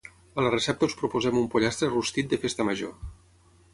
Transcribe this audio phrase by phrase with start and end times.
[0.35, 2.97] A la recepta us proposem un pollastre rostit de Festa Major